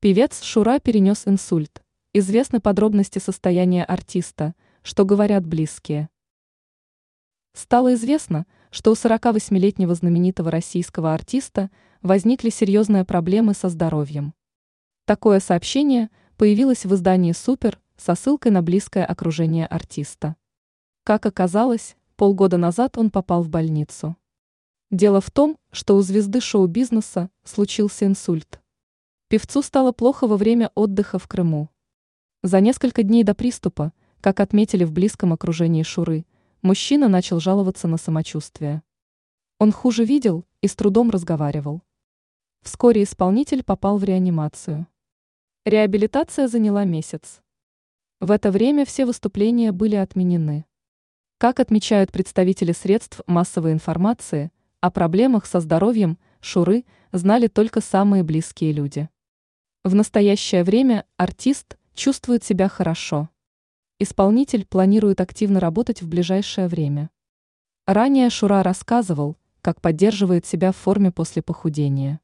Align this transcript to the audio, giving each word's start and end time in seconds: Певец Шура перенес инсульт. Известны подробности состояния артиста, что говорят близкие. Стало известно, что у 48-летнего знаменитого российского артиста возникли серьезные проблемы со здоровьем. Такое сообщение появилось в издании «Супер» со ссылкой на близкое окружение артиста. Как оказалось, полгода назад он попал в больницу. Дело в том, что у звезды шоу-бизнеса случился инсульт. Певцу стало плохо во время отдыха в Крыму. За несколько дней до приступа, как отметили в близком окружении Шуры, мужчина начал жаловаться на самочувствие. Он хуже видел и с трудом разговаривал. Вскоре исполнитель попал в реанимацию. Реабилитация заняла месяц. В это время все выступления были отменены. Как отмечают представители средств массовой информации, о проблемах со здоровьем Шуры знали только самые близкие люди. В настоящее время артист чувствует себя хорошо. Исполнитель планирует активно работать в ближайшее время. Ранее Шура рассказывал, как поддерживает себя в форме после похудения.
Певец 0.00 0.44
Шура 0.44 0.78
перенес 0.78 1.26
инсульт. 1.26 1.82
Известны 2.12 2.60
подробности 2.60 3.18
состояния 3.18 3.82
артиста, 3.82 4.54
что 4.82 5.04
говорят 5.04 5.44
близкие. 5.44 6.08
Стало 7.52 7.94
известно, 7.94 8.46
что 8.70 8.92
у 8.92 8.94
48-летнего 8.94 9.92
знаменитого 9.96 10.52
российского 10.52 11.14
артиста 11.14 11.72
возникли 12.00 12.50
серьезные 12.50 13.04
проблемы 13.04 13.54
со 13.54 13.68
здоровьем. 13.68 14.34
Такое 15.04 15.40
сообщение 15.40 16.10
появилось 16.36 16.84
в 16.84 16.94
издании 16.94 17.32
«Супер» 17.32 17.80
со 17.96 18.14
ссылкой 18.14 18.52
на 18.52 18.62
близкое 18.62 19.04
окружение 19.04 19.66
артиста. 19.66 20.36
Как 21.02 21.26
оказалось, 21.26 21.96
полгода 22.14 22.56
назад 22.56 22.98
он 22.98 23.10
попал 23.10 23.42
в 23.42 23.48
больницу. 23.48 24.16
Дело 24.92 25.20
в 25.20 25.32
том, 25.32 25.58
что 25.72 25.96
у 25.96 26.02
звезды 26.02 26.40
шоу-бизнеса 26.40 27.30
случился 27.42 28.06
инсульт. 28.06 28.60
Певцу 29.30 29.60
стало 29.60 29.92
плохо 29.92 30.26
во 30.26 30.38
время 30.38 30.70
отдыха 30.74 31.18
в 31.18 31.28
Крыму. 31.28 31.68
За 32.42 32.60
несколько 32.60 33.02
дней 33.02 33.24
до 33.24 33.34
приступа, 33.34 33.92
как 34.22 34.40
отметили 34.40 34.84
в 34.84 34.92
близком 34.92 35.34
окружении 35.34 35.82
Шуры, 35.82 36.24
мужчина 36.62 37.08
начал 37.08 37.38
жаловаться 37.38 37.88
на 37.88 37.98
самочувствие. 37.98 38.82
Он 39.58 39.70
хуже 39.70 40.06
видел 40.06 40.46
и 40.62 40.66
с 40.66 40.74
трудом 40.74 41.10
разговаривал. 41.10 41.82
Вскоре 42.62 43.02
исполнитель 43.02 43.62
попал 43.62 43.98
в 43.98 44.04
реанимацию. 44.04 44.86
Реабилитация 45.66 46.48
заняла 46.48 46.86
месяц. 46.86 47.42
В 48.20 48.30
это 48.30 48.50
время 48.50 48.86
все 48.86 49.04
выступления 49.04 49.72
были 49.72 49.96
отменены. 49.96 50.64
Как 51.36 51.60
отмечают 51.60 52.12
представители 52.12 52.72
средств 52.72 53.20
массовой 53.26 53.72
информации, 53.72 54.52
о 54.80 54.90
проблемах 54.90 55.44
со 55.44 55.60
здоровьем 55.60 56.16
Шуры 56.40 56.86
знали 57.12 57.48
только 57.48 57.82
самые 57.82 58.22
близкие 58.22 58.72
люди. 58.72 59.10
В 59.88 59.94
настоящее 59.94 60.64
время 60.64 61.06
артист 61.16 61.78
чувствует 61.94 62.44
себя 62.44 62.68
хорошо. 62.68 63.30
Исполнитель 63.98 64.66
планирует 64.66 65.22
активно 65.22 65.60
работать 65.60 66.02
в 66.02 66.08
ближайшее 66.08 66.68
время. 66.68 67.08
Ранее 67.86 68.28
Шура 68.28 68.62
рассказывал, 68.62 69.38
как 69.62 69.80
поддерживает 69.80 70.44
себя 70.44 70.72
в 70.72 70.76
форме 70.76 71.10
после 71.10 71.40
похудения. 71.40 72.20